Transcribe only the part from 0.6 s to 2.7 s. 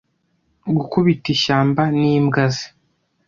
gukubita ishyamba n'imbwa ze